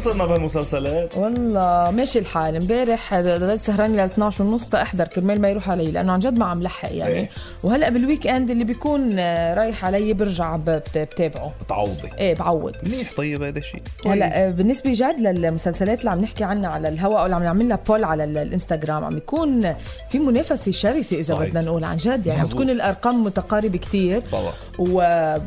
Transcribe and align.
صرنا 0.00 0.26
بهالمسلسلات. 0.26 1.16
والله 1.16 1.90
ماشي 1.90 2.18
الحال. 2.18 2.56
امبارح 2.56 3.14
ضليت 3.20 3.62
سهران 3.62 3.96
ل 3.96 4.00
12 4.00 4.44
ونص 4.44 4.74
احضر 4.74 5.04
كرمال 5.04 5.40
ما 5.40 5.48
يروح 5.48 5.70
علي 5.70 5.90
لأنه 5.90 6.12
عن 6.12 6.18
جد 6.18 6.38
ما 6.38 6.46
عم 6.46 6.62
لحق 6.62 6.88
يعني. 6.92 7.14
إيه. 7.14 7.28
وهلأ 7.62 7.88
بالويك 7.88 8.26
إند 8.26 8.50
اللي 8.50 8.64
بيكون 8.64 9.18
رايح 9.54 9.84
علي 9.84 10.12
برجع 10.12 10.56
بت- 10.56 10.98
بتابعه. 10.98 11.52
بتعوضي. 11.64 12.08
إيه 12.18 12.34
بعوض. 12.34 12.76
منيح 12.82 13.12
طيب 13.16 13.42
هذا 13.42 13.58
الشيء 13.58 13.82
هلأ 14.06 14.48
بالنسبة 14.50 14.92
جد 14.92 15.20
للمسلسلات 15.20 15.98
اللي 16.00 16.10
عم 16.10 16.20
نحكي 16.20 16.44
عنها 16.44 16.70
على 16.70 16.88
الهواء 16.88 17.20
أو 17.20 17.24
اللي 17.24 17.36
عم 17.36 17.42
نعمل 17.42 17.68
لها 17.68 17.78
بول 17.88 18.04
على 18.04 18.24
ال- 18.24 18.38
الإنستغرام 18.38 19.04
عم 19.04 19.16
يكون 19.16 19.74
في 20.10 20.18
منافسة 20.18 20.72
شرسة 20.72 21.20
إذا. 21.20 21.34
بدنا 21.34 21.60
نقول 21.60 21.84
عن 21.84 21.96
جد 21.96 22.26
يعني. 22.26 22.40
عم. 22.40 22.46
تكون 22.46 22.70
الأرقام 22.70 23.22
متقاربة 23.22 23.78
كتير. 23.78 24.22
طبعا 24.32 24.52
و... 24.78 25.00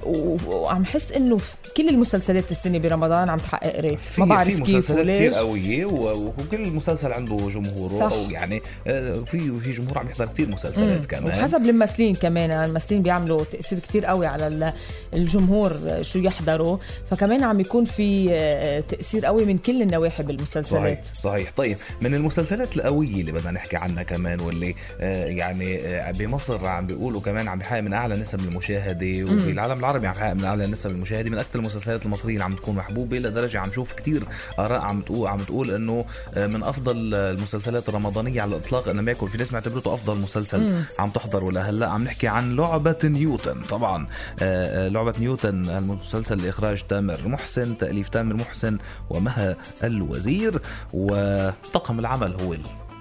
و... 0.06 0.38
وعم 0.48 0.86
حس 0.86 1.12
إنه 1.12 1.40
كل 1.78 1.90
المسلسلات 1.90 2.52
السنة 2.52 2.78
برمضان 2.78 3.30
عم 3.30 3.38
تحقق 3.38 3.80
ريت. 3.80 4.00
ما 4.18 4.26
في 4.46 4.56
مسلسلات 4.62 5.06
كثير 5.08 5.88
و- 5.88 6.34
وكل 6.40 6.72
مسلسل 6.72 7.12
عنده 7.12 7.38
جمهوره 7.50 8.00
صح. 8.10 8.12
أو 8.16 8.30
يعني 8.32 8.62
آه، 8.88 9.14
في 9.20 9.60
في 9.60 9.72
جمهور 9.72 9.98
عم 9.98 10.08
يحضر 10.08 10.26
كثير 10.26 10.48
مسلسلات 10.50 11.06
كمان. 11.06 11.28
وحسب 11.28 11.62
الممثلين 11.62 12.16
كمان 12.16 12.50
يعني 12.50 12.66
الممثلين 12.66 13.02
بيعملوا 13.02 13.44
تأثير 13.52 13.80
كتير 13.80 14.06
قوي 14.06 14.28
على 14.28 14.48
ال- 14.48 14.74
الجمهور 15.14 15.78
شو 16.02 16.20
يحضروا. 16.20 16.78
فكمان 17.12 17.44
عم 17.44 17.60
يكون 17.60 17.86
في 17.86 18.28
آه، 18.32 18.80
تأثير 18.80 19.26
قوي 19.26 19.46
من 19.46 19.58
كل 19.58 19.82
النواحي 19.82 20.16
صحيح 20.16 20.28
بالمسلسلات. 20.28 21.06
صحيح 21.20 21.52
طيب 21.56 21.78
من 22.02 22.16
المسلسلات 22.16 22.78
القوية 22.78 23.22
اللي 23.22 23.32
بدنا 23.32 23.52
نحكي 23.52 23.76
عنها 23.78 24.04
كمان 24.04 24.40
واللي 24.40 24.76
آه، 25.02 25.26
يعني 25.26 25.78
آه، 25.88 26.12
بمصر 26.12 26.66
عم 26.68 26.88
بيقولوا 26.88 27.22
كمان 27.22 27.48
عم 27.48 27.58
بيحقق 27.58 27.80
من 27.82 27.94
أعلى 27.94 28.16
نسب 28.18 28.40
المشاهدة 28.40 29.24
وفي 29.24 29.50
العالم 29.52 29.80
العربي 29.80 30.08
عم 30.08 30.14
بيحقق 30.14 30.34
من 30.34 30.44
أعلى 30.46 30.68
نسب 30.68 30.90
المشاهدة 30.90 31.30
من 31.30 31.38
أكثر 31.38 31.60
المسلسلات 31.60 32.06
المصرية 32.06 32.34
اللي 32.34 32.44
عم 32.44 32.56
تكون 32.56 32.76
محبوبة 32.76 33.18
لدرجة 33.20 33.60
عم 33.60 33.70
نشوف 33.70 33.94
كتير 33.94 34.24
آراء 34.60 34.82
عم 34.82 35.02
تقول 35.02 35.28
عم 35.28 35.40
تقول 35.40 35.72
إنه 35.72 36.06
آه، 36.34 36.48
من 36.48 36.64
أفضل 36.64 37.14
المسلسلات 37.14 37.90
الرمضانية 37.90 38.42
على 38.42 38.56
الإطلاق 38.56 38.90
أنا 38.90 39.02
ما 39.02 39.12
يكون 39.12 39.30
في 39.30 39.38
ناس 39.38 39.54
معتبرته 39.54 39.94
أفضل 39.94 40.18
مسلسل 40.18 40.74
عم 41.00 41.10
تحضر 41.10 41.50
لهلا 41.50 41.90
عم 41.90 42.04
نحكي 42.04 42.28
عن 42.28 42.56
لعبة 42.56 42.98
نيوتن 43.04 43.62
طبعا 43.62 44.08
آه، 44.40 44.86
آه، 44.86 44.88
لعبة 44.88 45.14
نيوتن 45.20 45.70
المسلسل 45.70 46.46
لاخراج 46.46 46.84
تامر 46.90 47.28
محسن 47.28 47.78
تأليف 47.78 48.10
تامر 48.10 48.36
محسن 48.36 48.78
ومها 49.10 49.56
الوزير 49.84 50.62
وطاقم 50.94 52.00
العمل 52.00 52.34
هو 52.34 52.56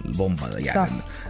البومبا 0.05 0.51
يعني 0.59 0.89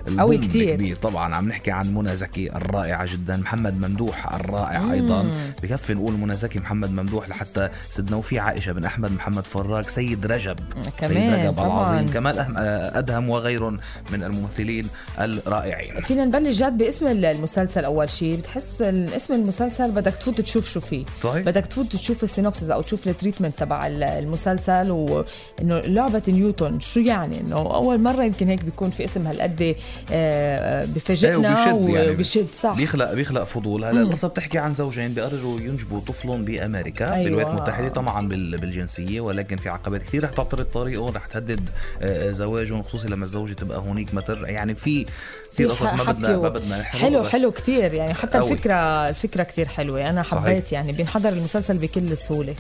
صح. 0.09 0.19
قوي 0.19 0.39
كتير. 0.39 0.75
كبير 0.75 0.97
طبعا 0.97 1.35
عم 1.35 1.49
نحكي 1.49 1.71
عن 1.71 1.95
منى 1.95 2.17
زكي 2.17 2.51
الرائعة 2.57 3.13
جدا 3.13 3.37
محمد 3.37 3.81
ممدوح 3.87 4.35
الرائع 4.35 4.93
أيضا. 4.93 5.31
بكفي 5.63 5.95
نقول 5.95 6.13
منى 6.15 6.37
زكي 6.37 6.59
محمد 6.59 6.91
ممدوح 6.91 7.29
لحتى 7.29 7.69
سيدنا 7.91 8.17
وفي 8.17 8.39
عائشة 8.39 8.73
بن 8.73 8.85
أحمد 8.85 9.13
محمد 9.13 9.45
فراج 9.47 9.87
سيد 9.89 10.27
رجب. 10.27 10.57
كمان، 10.99 11.15
سيد 11.15 11.33
رجب 11.47 11.53
طبعاً. 11.57 11.91
العظيم 11.93 12.13
كمال 12.13 12.57
أدهم 12.97 13.31
وغير 13.31 13.71
من 14.11 14.23
الممثلين 14.25 14.87
الرائعين. 15.19 16.01
فينا 16.01 16.25
نبلش 16.25 16.59
جد 16.63 16.79
باسم 16.79 17.07
المسلسل 17.07 17.85
أول 17.85 18.11
شيء 18.11 18.37
بتحس 18.37 18.83
اسم 18.83 19.35
المسلسل 19.35 19.91
بدك 19.91 20.15
تفوت 20.15 20.41
تشوف 20.41 20.69
شو 20.71 20.81
فيه. 20.81 21.05
صحيح. 21.21 21.43
بدك 21.45 21.67
تفوت 21.67 21.93
تشوف 21.97 22.25
ال 22.25 22.30
synopsis 22.30 22.71
أو 22.71 22.83
تشوف 22.83 23.09
ال 23.09 23.14
treatment 23.14 23.59
تبع 23.59 23.87
ال- 23.87 24.03
المسلسل 24.03 24.91
وإنه 24.91 25.79
لعبة 25.79 26.23
نيوتن. 26.29 26.81
شو 26.81 27.01
يعني؟ 27.01 27.41
إنه 27.41 27.57
أول 27.57 28.01
مرة 28.01 28.25
يمكن 28.25 28.49
هيك 28.49 28.58
بيكون 28.65 28.91
في 28.91 29.05
اسم 29.05 29.27
هالقد 29.27 29.77
آه، 30.13 30.85
بفاجئنا 30.85 31.67
إيه، 31.67 31.73
وبيشد 31.73 31.95
يعني. 31.95 32.11
وبشد 32.11 32.47
صح 32.63 32.77
بيخلق 32.77 33.13
بيخلق 33.15 33.45
فضول 33.45 33.85
هلا 33.85 34.01
القصة 34.01 34.29
بتحكي 34.29 34.59
عن 34.59 34.75
زوجين 34.75 35.15
بيقرروا 35.15 35.61
ينجبوا 35.61 36.01
طفل 36.01 36.43
بأمريكا 36.43 37.13
أيوة. 37.15 37.25
بالولايات 37.25 37.51
المتحدة 37.51 37.89
طبعا 37.89 38.29
بال- 38.29 38.59
بالجنسية 38.59 39.21
ولكن 39.21 39.57
في 39.57 39.69
عقبات 39.69 40.03
كثير 40.03 40.25
رح 40.25 40.31
تعترض 40.31 40.65
طريقهم 40.65 41.15
رح 41.15 41.27
تهدد 41.27 41.71
آه، 42.03 42.31
زواجهم 42.31 42.83
خصوصي 42.83 43.09
لما 43.09 43.25
الزوجة 43.25 43.53
تبقى 43.53 43.79
هونيك 43.79 44.15
متر 44.15 44.49
يعني 44.49 44.75
في 44.75 45.07
في 45.53 45.65
قصص 45.65 45.93
ما 45.93 46.05
بدنا 46.05 46.37
ما 46.37 46.49
بدنا 46.49 46.83
حلو 46.83 47.25
حلو 47.25 47.51
كثير 47.53 47.93
يعني 47.95 48.15
حتى. 48.15 48.39
الفكرة 48.39 49.09
الفكرة 49.09 49.43
كثير 49.43 49.69
حلوة 49.69 50.11
أنا 50.11 50.23
صحيح. 50.23 50.43
حبيت 50.43 50.73
يعني 50.73 50.93
بينحضر 50.93 51.29
المسلسل 51.29 51.79
بكل 51.79 52.17
سهولة 52.17 52.55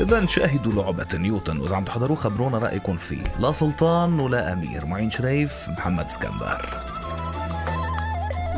اذا 0.00 0.26
شاهدوا 0.26 0.72
لعبة 0.72 1.06
نيوتن 1.14 1.60
وإذا 1.60 1.76
عم 1.76 1.84
تحضروه 1.84 2.16
خبرونا 2.16 2.58
رأيكم 2.58 2.96
فيه. 2.96 3.24
لا 3.40 3.52
سلطان 3.52 4.20
ولا 4.20 4.52
أمير 4.52 4.86
معين 4.86 5.10
شريف 5.10 5.68
محمد 5.68 6.04
اسكندر. 6.04 6.66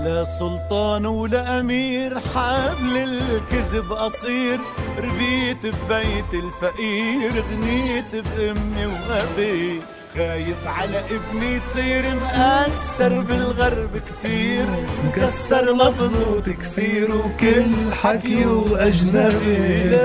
لا 0.05 0.25
سلطان 0.39 1.07
ولا 1.07 1.61
أمير 1.61 2.21
حبل 2.21 2.97
الكذب 2.97 3.93
قصير 3.93 4.59
ربيت 4.99 5.67
ببيت 5.67 6.35
الفقير 6.35 7.45
غنيت 7.51 8.15
بأمي 8.15 8.87
وأبي. 8.87 9.81
خايف 10.17 10.67
على 10.67 10.99
ابني 10.99 11.55
يصير 11.55 12.15
مأثر 12.15 13.21
بالغرب 13.21 13.91
كتير. 13.99 14.67
مكسر 15.07 15.73
لفظه 15.73 16.31
وتكسير 16.31 17.17
وكل 17.17 17.93
حكيه 17.93 18.65
أجنبي 18.87 19.97